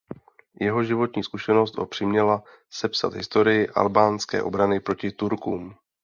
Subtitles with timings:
[0.59, 5.75] Jeho životní zkušenost ho přiměla sepsat historii albánské obrany proti Turkům.